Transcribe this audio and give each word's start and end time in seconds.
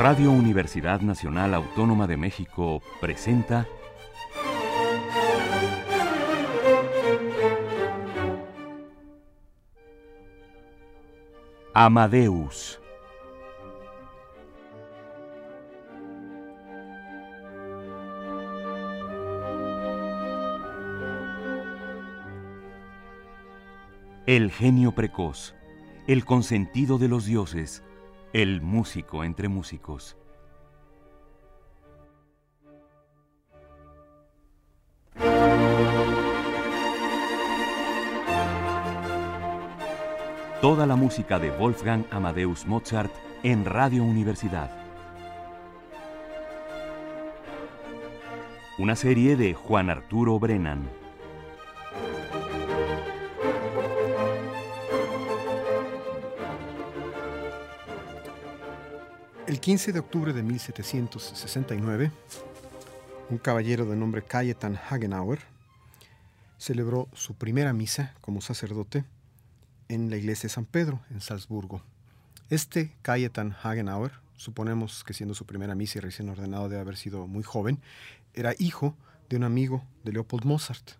Radio 0.00 0.30
Universidad 0.30 1.00
Nacional 1.00 1.54
Autónoma 1.54 2.06
de 2.06 2.16
México 2.16 2.80
presenta 3.00 3.66
Amadeus. 11.74 12.80
El 24.26 24.52
genio 24.52 24.92
precoz, 24.92 25.56
el 26.06 26.24
consentido 26.24 26.98
de 26.98 27.08
los 27.08 27.24
dioses, 27.24 27.82
el 28.32 28.60
músico 28.60 29.24
entre 29.24 29.48
músicos. 29.48 30.16
Toda 40.60 40.86
la 40.86 40.96
música 40.96 41.38
de 41.38 41.50
Wolfgang 41.52 42.04
Amadeus 42.10 42.66
Mozart 42.66 43.12
en 43.42 43.64
Radio 43.64 44.04
Universidad. 44.04 44.70
Una 48.76 48.94
serie 48.94 49.36
de 49.36 49.54
Juan 49.54 49.88
Arturo 49.88 50.38
Brennan. 50.38 51.07
El 59.58 59.62
15 59.62 59.92
de 59.92 59.98
octubre 59.98 60.32
de 60.32 60.44
1769, 60.44 62.12
un 63.28 63.38
caballero 63.38 63.86
de 63.86 63.96
nombre 63.96 64.22
Cayetan 64.22 64.76
Hagenauer 64.76 65.40
celebró 66.58 67.08
su 67.12 67.34
primera 67.34 67.72
misa 67.72 68.14
como 68.20 68.40
sacerdote 68.40 69.04
en 69.88 70.10
la 70.10 70.16
iglesia 70.16 70.46
de 70.46 70.54
San 70.54 70.64
Pedro, 70.64 71.00
en 71.10 71.20
Salzburgo. 71.20 71.82
Este 72.50 72.92
Cayetan 73.02 73.56
Hagenauer, 73.60 74.12
suponemos 74.36 75.02
que 75.02 75.12
siendo 75.12 75.34
su 75.34 75.44
primera 75.44 75.74
misa 75.74 75.98
y 75.98 76.02
recién 76.02 76.28
ordenado 76.28 76.68
de 76.68 76.78
haber 76.78 76.96
sido 76.96 77.26
muy 77.26 77.42
joven, 77.42 77.80
era 78.34 78.54
hijo 78.60 78.94
de 79.28 79.38
un 79.38 79.42
amigo 79.42 79.82
de 80.04 80.12
Leopold 80.12 80.44
Mozart. 80.44 80.92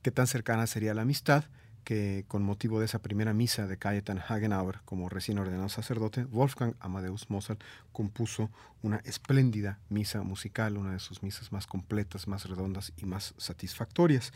Qué 0.00 0.10
tan 0.10 0.26
cercana 0.26 0.66
sería 0.66 0.94
la 0.94 1.02
amistad 1.02 1.44
que 1.86 2.24
con 2.26 2.42
motivo 2.42 2.80
de 2.80 2.86
esa 2.86 2.98
primera 2.98 3.32
misa 3.32 3.68
de 3.68 3.76
Cayetan 3.76 4.18
Hagenauer 4.18 4.80
como 4.84 5.08
recién 5.08 5.38
ordenado 5.38 5.68
sacerdote, 5.68 6.24
Wolfgang 6.24 6.74
Amadeus 6.80 7.30
Mozart 7.30 7.62
compuso 7.92 8.50
una 8.82 8.96
espléndida 9.04 9.78
misa 9.88 10.24
musical, 10.24 10.78
una 10.78 10.94
de 10.94 10.98
sus 10.98 11.22
misas 11.22 11.52
más 11.52 11.68
completas, 11.68 12.26
más 12.26 12.46
redondas 12.46 12.92
y 12.96 13.06
más 13.06 13.34
satisfactorias. 13.36 14.32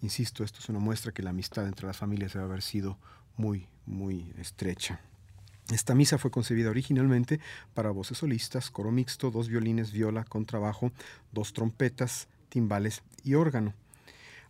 Insisto, 0.00 0.44
esto 0.44 0.60
es 0.60 0.68
una 0.68 0.78
muestra 0.78 1.10
que 1.10 1.24
la 1.24 1.30
amistad 1.30 1.66
entre 1.66 1.88
las 1.88 1.96
familias 1.96 2.34
debe 2.34 2.44
haber 2.44 2.62
sido 2.62 2.98
muy, 3.36 3.66
muy 3.84 4.32
estrecha. 4.38 5.00
Esta 5.72 5.96
misa 5.96 6.18
fue 6.18 6.30
concebida 6.30 6.70
originalmente 6.70 7.40
para 7.74 7.90
voces 7.90 8.18
solistas, 8.18 8.70
coro 8.70 8.92
mixto, 8.92 9.32
dos 9.32 9.48
violines, 9.48 9.90
viola, 9.90 10.22
contrabajo, 10.22 10.92
dos 11.32 11.52
trompetas, 11.52 12.28
timbales 12.48 13.02
y 13.24 13.34
órgano. 13.34 13.74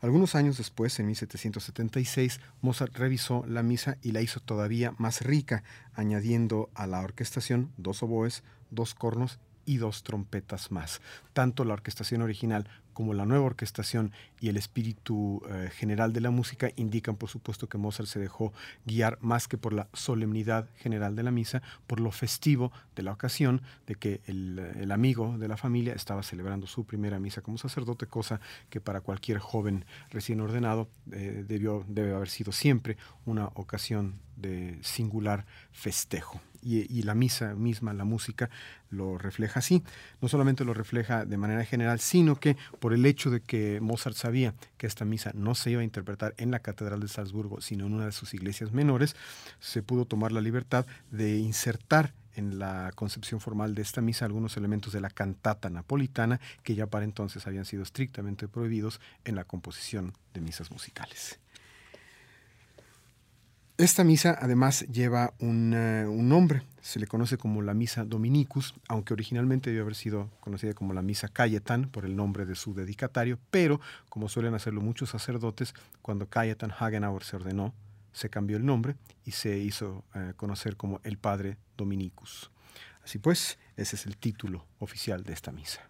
Algunos 0.07 0.37
años 0.37 0.57
después, 0.57 1.01
en 1.01 1.07
1776, 1.07 2.39
Mozart 2.61 2.97
revisó 2.97 3.45
la 3.49 3.65
misa 3.65 3.99
y 4.03 4.13
la 4.13 4.23
hizo 4.23 4.39
todavía 4.39 4.95
más 4.98 5.23
rica, 5.23 5.65
añadiendo 5.95 6.71
a 6.77 6.86
la 6.86 7.01
orquestación 7.01 7.73
dos 7.77 8.05
oboes, 8.05 8.45
dos 8.70 8.95
cornos 8.95 9.41
y 9.64 9.79
dos 9.79 10.05
trompetas 10.05 10.70
más. 10.70 11.01
Tanto 11.33 11.64
la 11.64 11.75
orquestación 11.75 12.23
original 12.23 12.69
como 12.96 13.12
la 13.12 13.27
nueva 13.27 13.45
orquestación 13.45 14.11
y 14.40 14.48
el 14.48 14.57
espíritu 14.57 15.42
eh, 15.51 15.68
general 15.70 16.14
de 16.14 16.23
la 16.23 16.30
música 16.30 16.70
indican, 16.77 17.17
por 17.17 17.29
supuesto, 17.29 17.68
que 17.68 17.77
Mozart 17.77 18.08
se 18.08 18.18
dejó 18.18 18.55
guiar 18.86 19.18
más 19.20 19.48
que 19.48 19.58
por 19.58 19.74
la 19.74 19.86
solemnidad 19.92 20.67
general 20.77 21.14
de 21.14 21.23
la 21.23 21.30
misa, 21.30 21.61
por 21.86 22.01
lo 22.01 22.11
festivo 22.11 22.73
de 22.95 23.02
la 23.02 23.12
ocasión, 23.12 23.61
de 23.86 23.96
que 23.96 24.23
el, 24.24 24.90
amigo 24.90 25.36
de 25.36 25.46
la 25.46 25.58
familia 25.58 25.92
estaba 25.92 26.23
celebrando 26.23 26.67
su 26.67 26.86
primera 26.86 27.18
misa 27.18 27.42
como 27.42 27.58
sacerdote, 27.58 28.06
cosa 28.06 28.40
que 28.70 28.80
para 28.80 29.02
cualquier 29.02 29.40
joven 29.40 29.85
recién 30.08 30.40
ordenado 30.40 30.89
eh, 31.12 31.45
debió, 31.46 31.85
debe 31.89 32.14
haber 32.14 32.30
sido 32.30 32.51
siempre 32.51 32.96
una 33.27 33.48
ocasión 33.56 34.14
de 34.36 34.79
singular 34.80 35.45
festejo 35.70 36.40
y, 36.67 37.03
la 37.03 37.15
misa 37.15 37.55
misma, 37.55 37.95
la 37.95 38.05
música, 38.05 38.51
lo 38.91 39.19
refleja 39.19 39.61
así. 39.61 39.83
No 40.21 40.29
solamente 40.29 40.65
lo 40.65 40.75
refleja 40.75 41.25
de 41.25 41.37
manera 41.37 41.65
general, 41.65 42.01
sino 42.01 42.37
que 42.37 42.57
por 42.81 42.93
el 42.93 43.07
hecho 43.07 43.31
de 43.31 43.41
que 43.41 43.81
Mozart 43.81 44.17
sabía 44.17 44.55
que 44.77 44.87
esta 44.87 45.05
misa 45.05 45.31
no 45.35 45.55
se 45.55 45.71
iba 45.71 45.81
a 45.81 45.85
interpretar 45.85 46.35
en 46.39 46.51
la 46.51 46.59
Catedral 46.59 47.01
de 47.01 47.09
Salzburgo, 47.09 47.61
sino 47.61 47.87
en 47.87 47.95
una 47.95 48.07
de 48.07 48.13
sus 48.13 48.35
iglesias 48.35 48.73
menores, 48.73 49.15
se 49.61 49.83
pudo 49.83 50.05
tomar 50.05 50.33
la 50.33 50.41
libertad 50.41 50.87
de 51.11 51.39
insertar 51.39 52.13
en 52.35 52.59
la 52.59 52.93
concepción 52.95 53.41
formal 53.41 53.75
de 53.75 53.83
esta 53.83 54.03
misa 54.03 54.27
algunos 54.27 54.57
elementos 54.57 54.93
de 54.93 55.01
la 55.01 55.11
cantata 55.11 55.71
napolitana 55.71 56.41
que 56.63 56.75
ya 56.75 56.87
para 56.87 57.05
entonces 57.05 57.47
habían 57.47 57.65
sido 57.65 57.83
estrictamente 57.83 58.47
prohibidos 58.47 59.01
en 59.25 59.37
la 59.37 59.45
composición 59.45 60.13
de 60.35 60.43
misas 60.43 60.71
musicales. 60.71 61.41
Esta 63.79 64.05
misa 64.05 64.39
además 64.41 64.87
lleva 64.91 65.35
un, 65.39 65.69
nombre, 66.29 66.63
se 66.81 66.98
le 66.98 67.07
conoce 67.07 67.37
como 67.37 67.61
la 67.61 67.75
misa 67.75 68.05
Dominicus, 68.05 68.75
aunque 68.89 69.13
originalmente 69.13 69.69
debió 69.69 69.83
haber 69.83 69.95
sido 69.95 70.31
conocida 70.41 70.73
como 70.73 70.95
la 70.95 71.03
misa 71.03 71.29
Cayetan 71.29 71.91
por 71.91 72.07
el 72.07 72.17
nombre 72.17 72.47
de 72.47 72.55
su 72.55 72.73
dedicatario, 72.73 73.39
pero 73.51 73.79
como 74.09 74.31
suelen 74.31 74.55
hacerlo 74.55 74.81
muchos 74.81 75.11
sacerdotes, 75.11 75.75
cuando 76.01 76.27
Cayetan 76.27 76.70
Hagenauer 76.70 77.23
se 77.23 77.36
ordenó, 77.36 77.75
se 78.13 78.31
cambió 78.31 78.57
el 78.57 78.65
nombre 78.65 78.97
y 79.27 79.33
se 79.33 79.59
hizo 79.59 80.05
eh, 80.15 80.33
conocer 80.36 80.79
como 80.79 81.01
el 81.05 81.19
Padre 81.19 81.59
Dominicus. 81.77 82.51
Así 83.05 83.19
pues, 83.19 83.59
ese 83.77 83.97
es 83.97 84.07
el 84.07 84.17
título 84.17 84.65
oficial 84.79 85.23
de 85.23 85.35
esta 85.35 85.53
misa. 85.53 85.86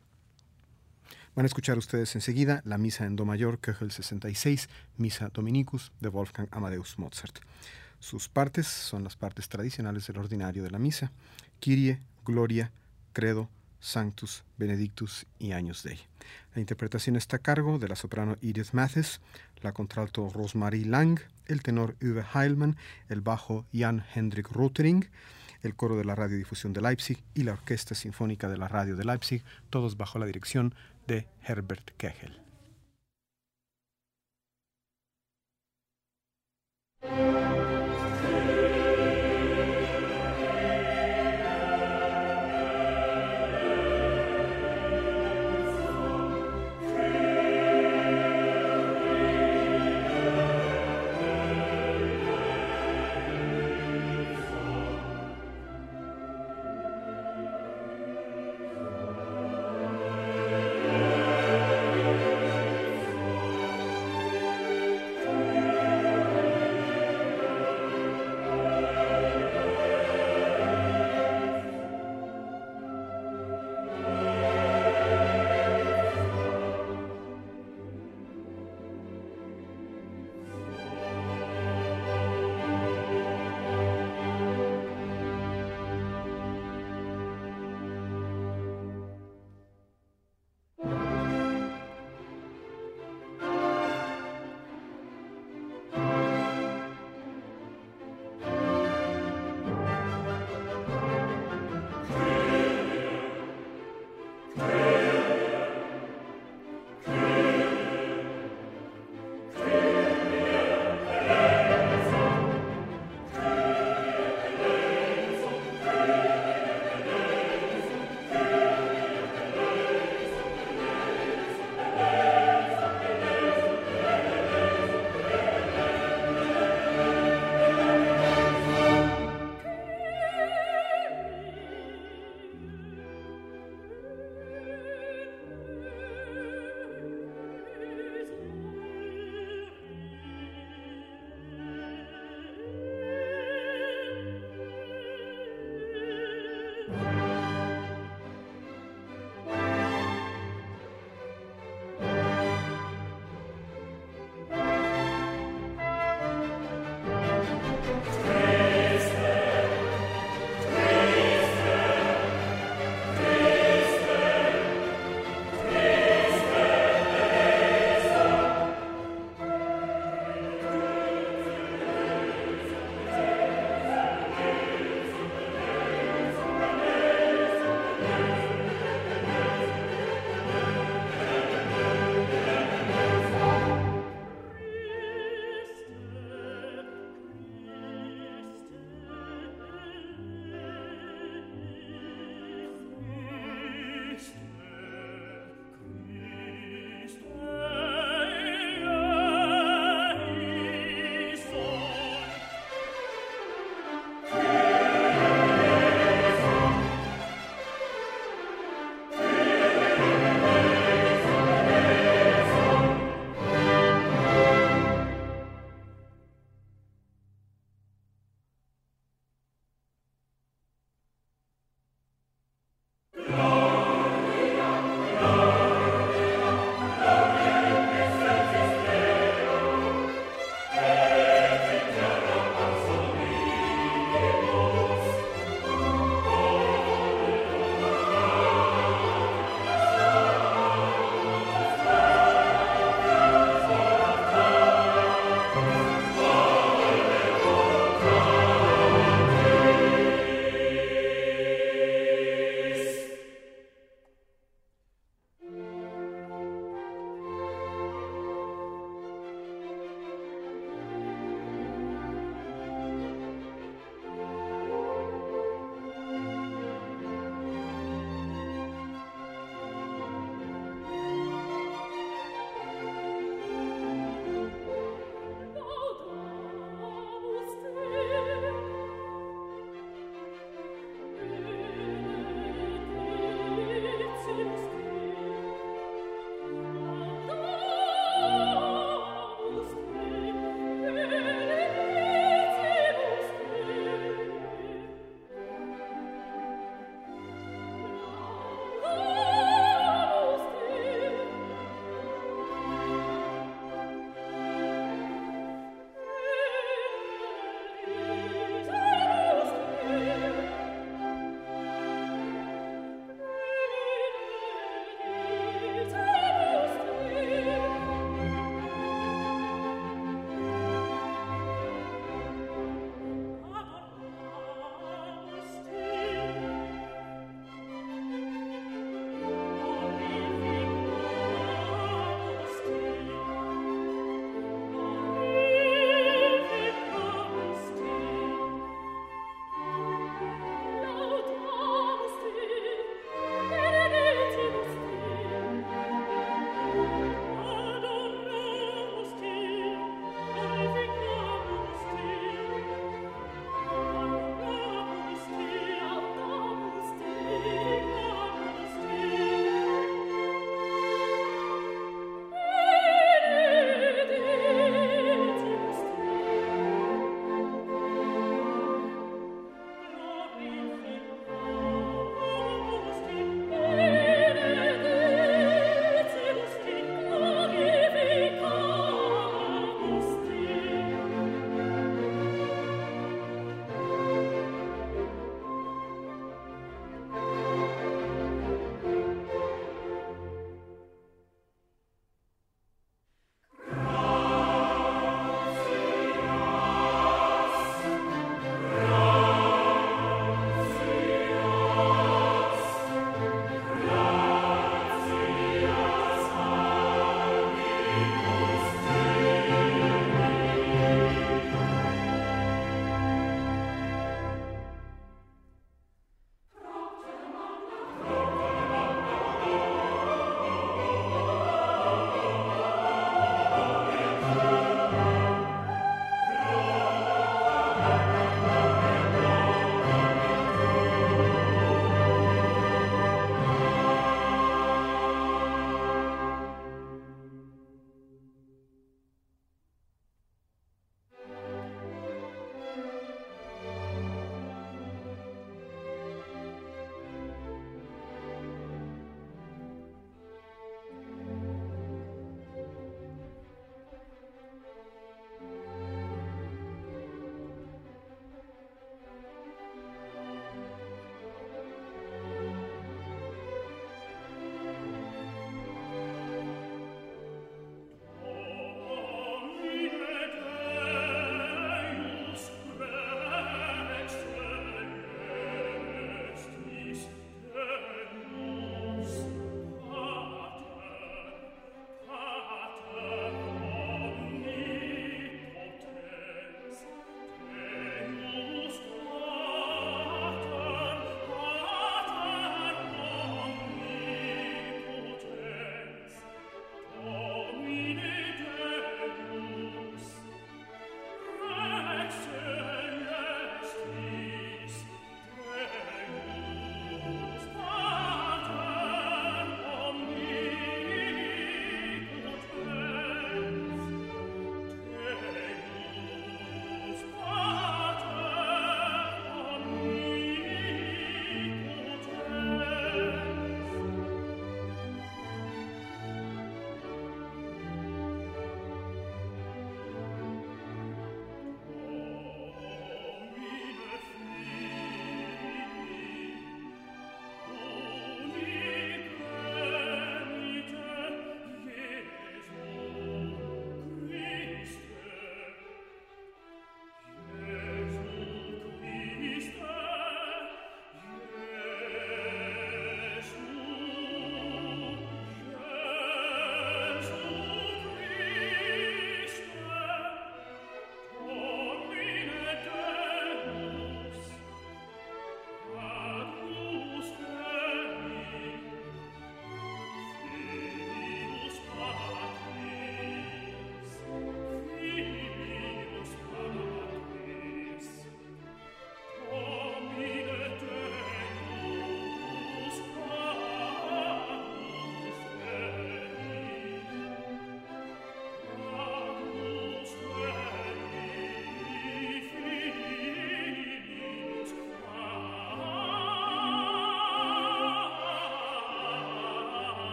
Van 1.37 1.45
a 1.45 1.49
escuchar 1.49 1.77
ustedes 1.77 2.15
enseguida 2.15 2.63
la 2.65 2.79
misa 2.79 3.05
en 3.05 3.15
Do 3.15 3.27
mayor, 3.27 3.59
Köchel 3.59 3.91
66, 3.91 4.71
Misa 4.97 5.29
Dominicus 5.29 5.93
de 6.01 6.09
Wolfgang 6.09 6.49
Amadeus 6.51 6.99
Mozart. 6.99 7.41
Sus 8.01 8.31
partes 8.31 8.67
son 8.67 9.05
las 9.05 9.17
partes 9.17 9.47
tradicionales 9.51 10.07
del 10.07 10.17
ordinario 10.17 10.63
de 10.63 10.71
la 10.71 10.79
misa, 10.79 11.13
Kyrie, 11.61 12.01
Gloria, 12.25 12.73
Credo, 13.13 13.51
Sanctus, 13.81 14.45
Benedictus 14.57 15.27
y 15.39 15.53
Años 15.53 15.83
Dei. 15.83 16.01
La 16.55 16.63
interpretación 16.63 17.17
está 17.17 17.37
a 17.37 17.41
cargo 17.41 17.79
de 17.79 17.89
la 17.89 17.97
soprano 17.97 18.39
Edith 18.41 18.73
Mathis, 18.73 19.21
la 19.61 19.73
contralto 19.73 20.31
Rosmarie 20.31 20.87
Lang, 20.87 21.21
el 21.49 21.63
tenor 21.63 21.97
Uwe 22.01 22.25
Heilmann, 22.35 22.79
el 23.11 23.21
bajo 23.21 23.67
Jan 23.75 24.07
Hendrik 24.15 24.49
Rotering, 24.53 25.07
el 25.63 25.75
coro 25.75 25.99
de 25.99 26.05
la 26.05 26.15
radiodifusión 26.15 26.73
de 26.73 26.81
Leipzig 26.81 27.23
y 27.35 27.43
la 27.43 27.53
Orquesta 27.53 27.95
Sinfónica 27.95 28.49
de 28.49 28.57
la 28.57 28.69
Radio 28.69 28.97
de 28.97 29.05
Leipzig, 29.05 29.43
todos 29.69 29.99
bajo 29.99 30.19
la 30.19 30.25
dirección 30.25 30.75
de 31.07 31.25
Herbert 31.41 31.93
Kegel. 31.97 32.46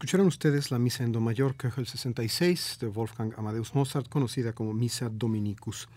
Escucharon 0.00 0.28
ustedes 0.28 0.70
la 0.70 0.78
Misa 0.78 1.04
en 1.04 1.12
Do 1.12 1.20
mayor, 1.20 1.56
Köchel 1.56 1.86
66, 1.86 2.78
de 2.80 2.86
Wolfgang 2.86 3.34
Amadeus 3.36 3.74
Mozart, 3.74 4.08
conocida 4.08 4.54
como 4.54 4.72
Misa 4.72 5.10
Dominicus. 5.10 5.90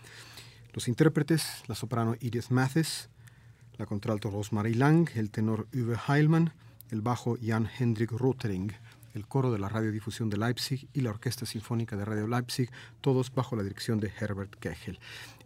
Los 0.74 0.88
intérpretes, 0.88 1.62
la 1.68 1.74
soprano 1.74 2.14
Edith 2.20 2.50
Mathis, 2.50 3.08
la 3.78 3.86
contralto 3.86 4.28
Rosmarie 4.30 4.74
Lang, 4.74 5.08
el 5.14 5.30
tenor 5.30 5.68
Uwe 5.72 5.96
Heilmann, 6.06 6.52
el 6.90 7.00
bajo 7.00 7.38
Jan 7.42 7.66
Hendrik 7.78 8.12
Rotering, 8.12 8.74
el 9.14 9.26
coro 9.26 9.52
de 9.52 9.58
la 9.58 9.68
radiodifusión 9.68 10.28
de 10.28 10.36
Leipzig 10.36 10.88
y 10.92 11.00
la 11.00 11.10
Orquesta 11.10 11.46
Sinfónica 11.46 11.96
de 11.96 12.04
Radio 12.04 12.26
Leipzig, 12.26 12.68
todos 13.00 13.32
bajo 13.32 13.56
la 13.56 13.62
dirección 13.62 14.00
de 14.00 14.12
Herbert 14.20 14.56
Kegel. 14.56 14.98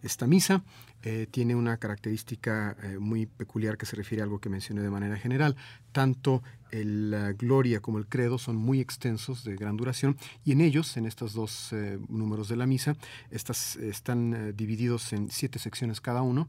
Esta 0.02 0.26
misa 0.26 0.62
eh, 1.02 1.26
tiene 1.30 1.54
una 1.54 1.76
característica 1.76 2.76
eh, 2.82 2.98
muy 2.98 3.26
peculiar 3.26 3.76
que 3.76 3.86
se 3.86 3.96
refiere 3.96 4.22
a 4.22 4.24
algo 4.24 4.40
que 4.40 4.48
mencioné 4.48 4.82
de 4.82 4.90
manera 4.90 5.16
general. 5.16 5.54
Tanto 5.92 6.42
la 6.70 7.32
Gloria 7.32 7.80
como 7.80 7.98
el 7.98 8.06
Credo 8.06 8.38
son 8.38 8.56
muy 8.56 8.80
extensos, 8.80 9.44
de 9.44 9.56
gran 9.56 9.76
duración, 9.76 10.16
y 10.44 10.52
en 10.52 10.60
ellos, 10.60 10.96
en 10.96 11.06
estos 11.06 11.32
dos 11.32 11.72
eh, 11.72 11.98
números 12.08 12.48
de 12.48 12.56
la 12.56 12.66
misa, 12.66 12.96
estas, 13.30 13.76
están 13.76 14.54
divididos 14.56 15.12
en 15.12 15.30
siete 15.30 15.58
secciones 15.58 16.00
cada 16.00 16.22
uno 16.22 16.48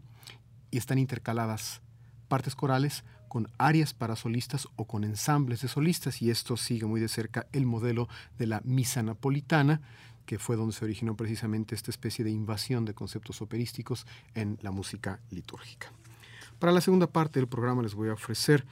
y 0.72 0.78
están 0.78 1.00
intercaladas 1.00 1.82
partes 2.28 2.56
corales 2.56 3.04
con 3.30 3.48
áreas 3.58 3.94
para 3.94 4.18
solistas 4.18 4.68
o 4.76 4.86
con 4.86 5.06
ensambles 5.06 5.62
de 5.62 5.70
solistas, 5.70 6.22
y 6.22 6.30
esto 6.30 6.58
sigue 6.58 6.86
muy 6.86 7.00
de 7.00 7.08
cerca 7.08 7.48
el 7.54 7.66
modelo 7.66 8.10
de 8.38 8.48
la 8.48 8.62
misa 8.66 9.02
napolitana, 9.02 9.82
que 10.26 10.38
fue 10.38 10.58
donde 10.58 10.74
se 10.74 10.84
originó 10.84 11.16
precisamente 11.16 11.74
esta 11.74 11.92
especie 11.92 12.26
de 12.26 12.32
invasión 12.32 12.86
de 12.86 12.94
conceptos 12.94 13.42
operísticos 13.42 14.06
en 14.36 14.60
la 14.62 14.72
música 14.72 15.22
litúrgica. 15.32 15.92
Para 16.60 16.74
la 16.74 16.82
segunda 16.82 17.08
parte 17.08 17.40
del 17.40 17.48
programa 17.48 17.82
les 17.82 17.96
voy 17.96 18.10
a 18.10 18.14
ofrecer 18.14 18.66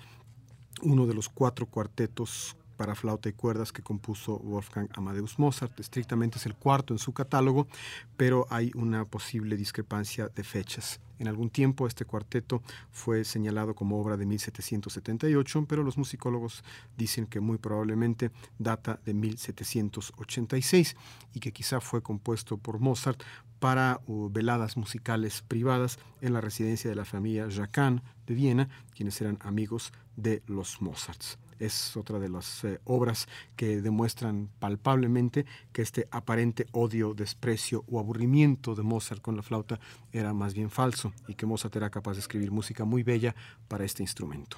uno 0.81 1.07
de 1.07 1.13
los 1.13 1.29
cuatro 1.29 1.65
cuartetos 1.65 2.55
para 2.77 2.95
flauta 2.95 3.27
y 3.27 3.33
cuerdas 3.33 3.73
que 3.73 3.81
compuso 3.81 4.37
Wolfgang 4.39 4.87
Amadeus 4.93 5.39
Mozart. 5.39 5.77
Estrictamente 5.79 6.37
es 6.37 6.45
el 6.45 6.55
cuarto 6.55 6.93
en 6.93 6.99
su 6.99 7.11
catálogo, 7.11 7.67
pero 8.15 8.47
hay 8.49 8.71
una 8.75 9.05
posible 9.05 9.57
discrepancia 9.57 10.29
de 10.29 10.43
fechas. 10.43 11.01
En 11.19 11.27
algún 11.27 11.49
tiempo 11.49 11.87
este 11.87 12.05
cuarteto 12.05 12.61
fue 12.91 13.25
señalado 13.25 13.73
como 13.73 13.99
obra 13.99 14.17
de 14.17 14.25
1778, 14.25 15.65
pero 15.67 15.83
los 15.83 15.97
musicólogos 15.97 16.63
dicen 16.95 17.25
que 17.25 17.39
muy 17.39 17.57
probablemente 17.57 18.31
data 18.59 18.99
de 19.03 19.15
1786 19.15 20.95
y 21.33 21.39
que 21.39 21.51
quizá 21.51 21.81
fue 21.81 22.03
compuesto 22.03 22.57
por 22.57 22.79
Mozart 22.79 23.23
para 23.59 23.99
veladas 24.07 24.77
musicales 24.77 25.41
privadas 25.41 25.97
en 26.21 26.33
la 26.33 26.41
residencia 26.41 26.89
de 26.89 26.95
la 26.95 27.05
familia 27.05 27.47
Jacquin 27.49 28.03
de 28.27 28.35
Viena, 28.35 28.69
quienes 28.95 29.19
eran 29.19 29.39
amigos 29.41 29.91
de 30.15 30.43
los 30.45 30.81
Mozarts 30.81 31.39
es 31.59 31.97
otra 31.97 32.19
de 32.19 32.29
las 32.29 32.63
eh, 32.63 32.79
obras 32.85 33.27
que 33.55 33.81
demuestran 33.81 34.49
palpablemente 34.59 35.45
que 35.71 35.81
este 35.81 36.07
aparente 36.11 36.67
odio, 36.71 37.13
desprecio 37.13 37.83
o 37.89 37.99
aburrimiento 37.99 38.75
de 38.75 38.83
Mozart 38.83 39.21
con 39.21 39.35
la 39.35 39.43
flauta 39.43 39.79
era 40.11 40.33
más 40.33 40.53
bien 40.53 40.69
falso 40.69 41.13
y 41.27 41.35
que 41.35 41.45
Mozart 41.45 41.75
era 41.75 41.89
capaz 41.89 42.13
de 42.13 42.19
escribir 42.19 42.51
música 42.51 42.85
muy 42.85 43.03
bella 43.03 43.35
para 43.67 43.85
este 43.85 44.03
instrumento. 44.03 44.57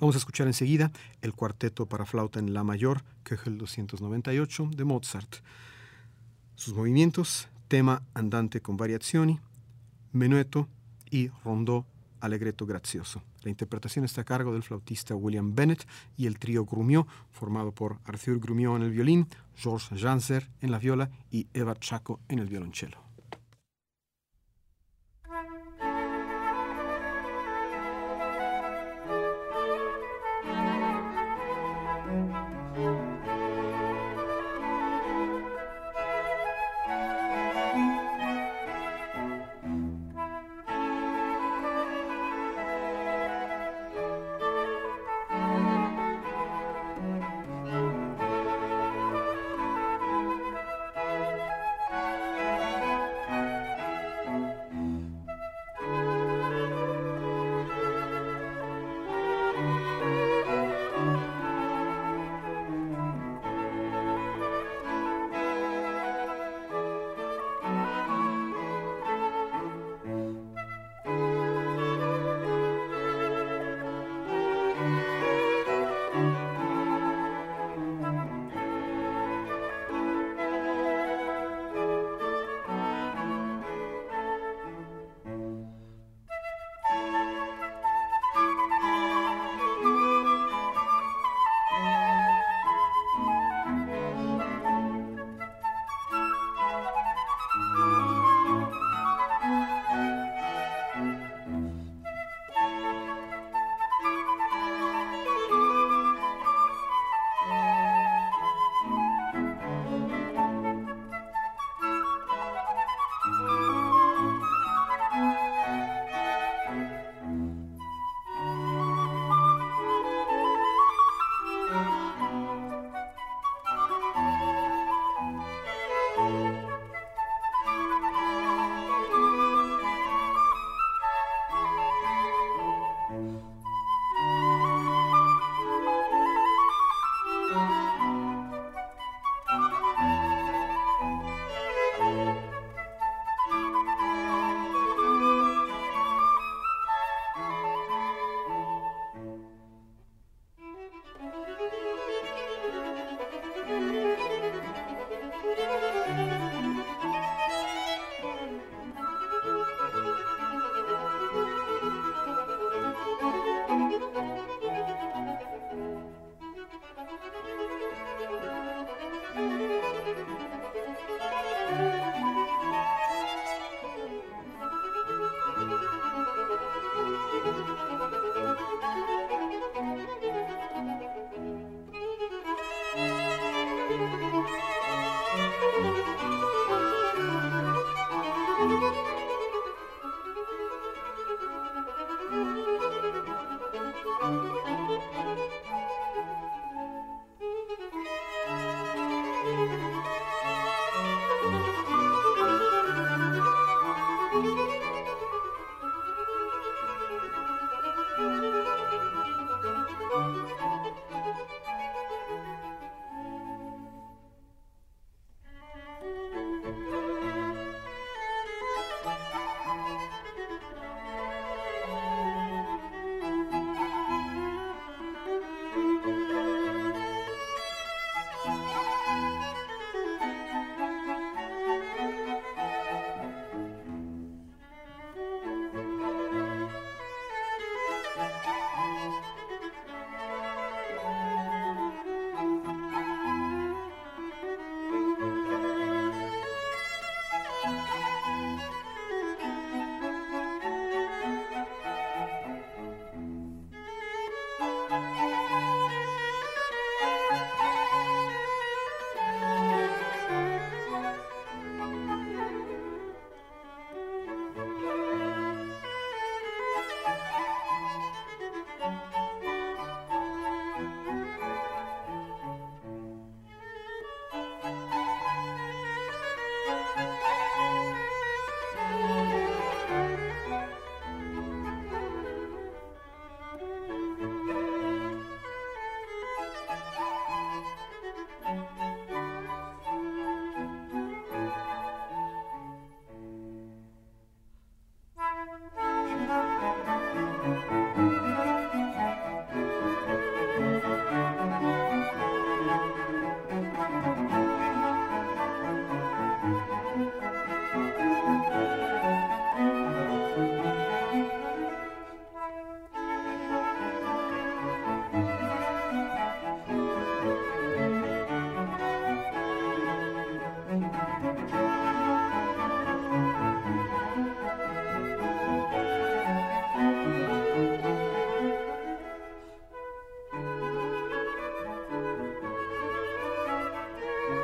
Vamos 0.00 0.14
a 0.14 0.18
escuchar 0.18 0.46
enseguida 0.46 0.92
el 1.22 1.32
cuarteto 1.32 1.86
para 1.86 2.06
flauta 2.06 2.38
en 2.38 2.54
La 2.54 2.62
mayor, 2.62 3.02
Köchel 3.24 3.58
298 3.58 4.70
de 4.76 4.84
Mozart. 4.84 5.36
Sus 6.54 6.74
movimientos, 6.74 7.48
tema 7.66 8.02
andante 8.14 8.60
con 8.62 8.76
variazioni, 8.76 9.40
menueto 10.12 10.68
y 11.10 11.28
rondó 11.44 11.84
alegreto 12.20 12.66
grazioso. 12.66 13.22
La 13.42 13.50
interpretación 13.50 14.04
está 14.04 14.22
a 14.22 14.24
cargo 14.24 14.52
del 14.52 14.62
flautista 14.62 15.14
William 15.14 15.54
Bennett 15.54 15.86
y 16.16 16.26
el 16.26 16.38
trío 16.38 16.64
Grumió, 16.64 17.06
formado 17.30 17.72
por 17.72 17.98
Arthur 18.04 18.38
Grumió 18.40 18.76
en 18.76 18.82
el 18.82 18.90
violín, 18.90 19.28
Georges 19.56 20.00
Janser 20.00 20.48
en 20.60 20.70
la 20.70 20.78
viola 20.78 21.10
y 21.30 21.46
Eva 21.54 21.74
Chaco 21.74 22.20
en 22.28 22.38
el 22.38 22.48
violonchelo. 22.48 23.07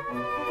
Bye. 0.07 0.44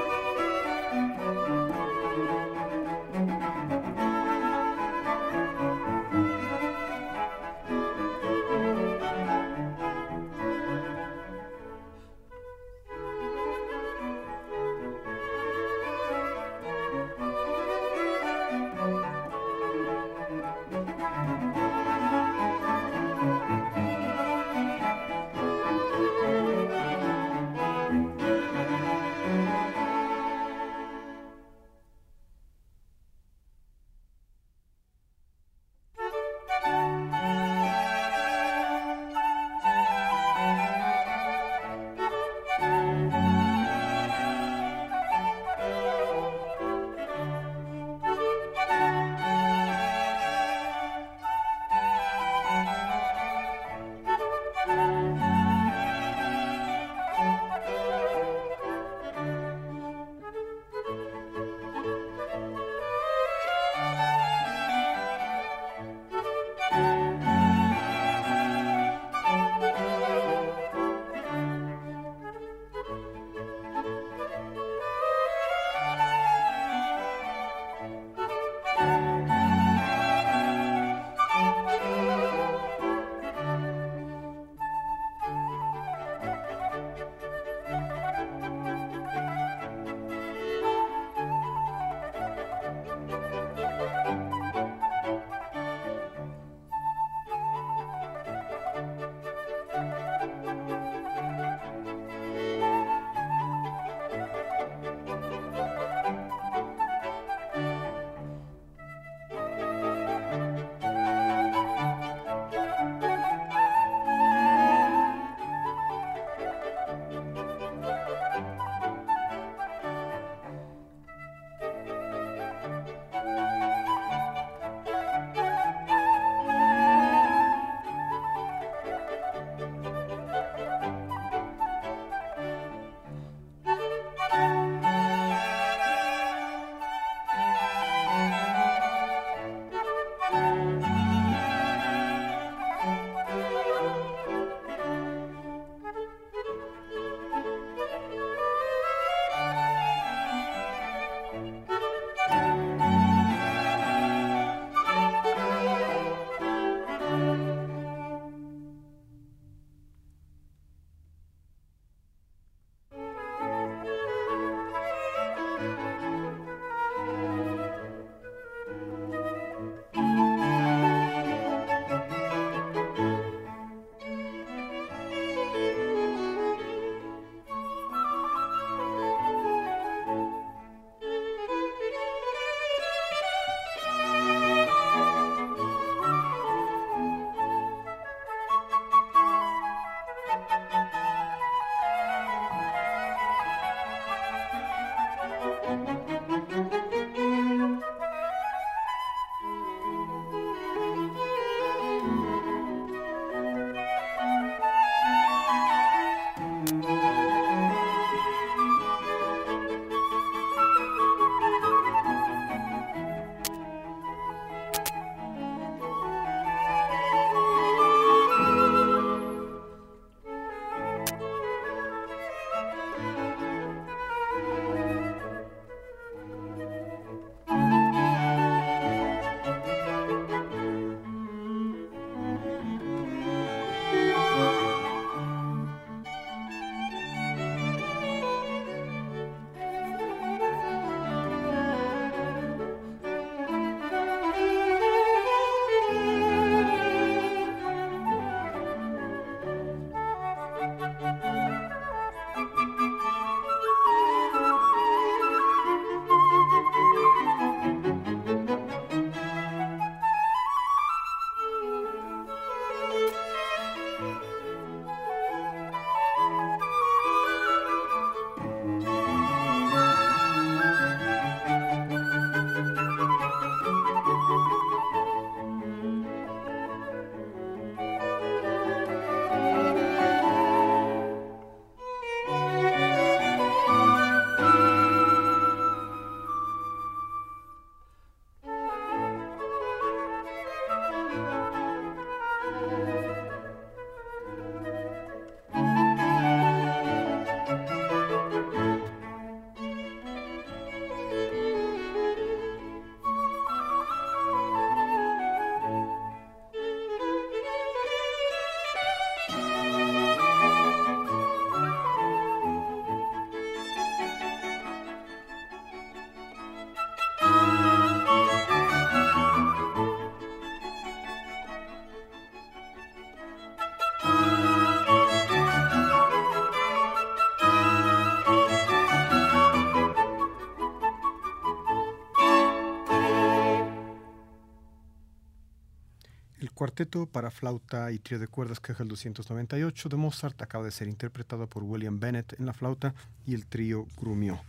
Cuarteto 336.52 337.06
para 337.06 337.30
flauta 337.30 337.92
y 337.92 337.98
trío 337.98 338.18
de 338.18 338.26
cuerdas 338.26 338.60
el 338.78 338.88
298 338.88 339.88
de 339.88 339.96
Mozart 339.96 340.40
acaba 340.42 340.64
de 340.64 340.70
ser 340.70 340.88
interpretado 340.88 341.46
por 341.46 341.62
William 341.62 342.00
Bennett 342.00 342.38
en 342.38 342.46
la 342.46 342.52
flauta 342.52 342.94
y 343.26 343.34
el 343.34 343.46
trío 343.46 343.86
Grumio. 344.00 344.40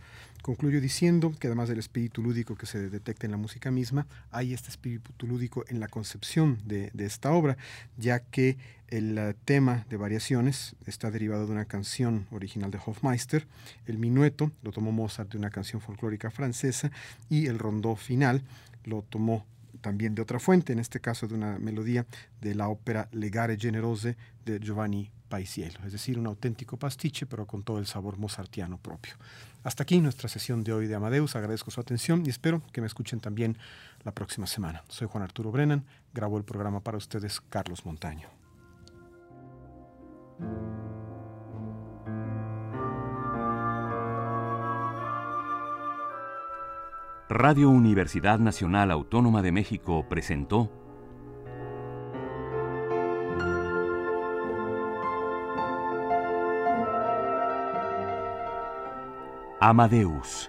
Concluyo 0.42 0.80
diciendo 0.80 1.32
que 1.40 1.48
además 1.48 1.68
del 1.68 1.80
espíritu 1.80 2.22
lúdico 2.22 2.54
que 2.54 2.66
se 2.66 2.88
detecta 2.88 3.26
en 3.26 3.32
la 3.32 3.36
música 3.36 3.70
misma, 3.70 4.06
hay 4.30 4.52
este 4.52 4.68
espíritu 4.68 5.26
lúdico 5.26 5.64
en 5.68 5.80
la 5.80 5.88
concepción 5.88 6.58
de, 6.64 6.92
esta 6.98 7.32
obra, 7.32 7.56
ya 7.96 8.20
que 8.20 8.56
el 8.88 9.18
eh, 9.18 9.34
tema 9.44 9.86
de 9.90 9.96
variaciones 9.96 10.76
está 10.86 11.10
derivado 11.10 11.46
de 11.46 11.52
una 11.52 11.64
canción 11.64 12.26
original 12.30 12.70
de 12.70 12.78
Hofmeister, 12.78 13.46
el 13.86 13.98
minueto 13.98 14.52
lo 14.62 14.70
tomó 14.70 14.92
Mozart 14.92 15.32
de 15.32 15.38
una 15.38 15.50
canción 15.50 15.80
folclórica 15.80 16.30
francesa 16.30 16.92
y 17.28 17.46
el 17.46 17.58
rondó 17.58 17.96
final 17.96 18.42
lo 18.84 19.02
tomó 19.02 19.44
también 19.80 20.14
de 20.14 20.22
otra 20.22 20.38
fuente, 20.38 20.72
en 20.72 20.78
este 20.78 21.00
caso 21.00 21.26
de 21.26 21.34
una 21.34 21.58
melodía 21.58 22.06
de 22.40 22.54
la 22.54 22.68
ópera 22.68 23.08
Legare 23.12 23.56
Generose 23.58 24.16
de 24.44 24.58
Giovanni 24.60 25.10
Paisiello, 25.28 25.80
es 25.84 25.92
decir, 25.92 26.18
un 26.18 26.26
auténtico 26.26 26.76
pastiche, 26.76 27.26
pero 27.26 27.46
con 27.46 27.62
todo 27.62 27.78
el 27.78 27.86
sabor 27.86 28.16
mozartiano 28.16 28.78
propio. 28.78 29.14
Hasta 29.64 29.82
aquí 29.82 30.00
nuestra 30.00 30.28
sesión 30.28 30.62
de 30.62 30.72
hoy 30.72 30.86
de 30.86 30.94
Amadeus, 30.94 31.34
agradezco 31.34 31.70
su 31.70 31.80
atención 31.80 32.24
y 32.24 32.30
espero 32.30 32.62
que 32.72 32.80
me 32.80 32.86
escuchen 32.86 33.18
también 33.18 33.58
la 34.04 34.12
próxima 34.12 34.46
semana. 34.46 34.84
Soy 34.88 35.08
Juan 35.08 35.24
Arturo 35.24 35.50
Brennan, 35.50 35.84
grabo 36.14 36.38
el 36.38 36.44
programa 36.44 36.80
para 36.80 36.98
ustedes 36.98 37.40
Carlos 37.40 37.84
Montaño. 37.84 38.28
Radio 47.28 47.70
Universidad 47.70 48.38
Nacional 48.38 48.92
Autónoma 48.92 49.42
de 49.42 49.50
México 49.50 50.06
presentó 50.08 50.70
Amadeus. 59.58 60.48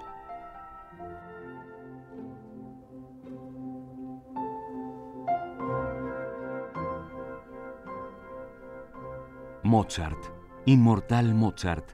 Mozart, 9.63 10.19
inmortal 10.67 11.33
Mozart, 11.33 11.89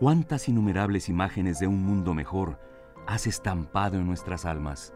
cuántas 0.00 0.48
innumerables 0.48 1.10
imágenes 1.10 1.58
de 1.58 1.66
un 1.66 1.84
mundo 1.84 2.14
mejor 2.14 2.71
has 3.06 3.26
estampado 3.26 3.96
en 3.98 4.06
nuestras 4.06 4.44
almas. 4.44 4.94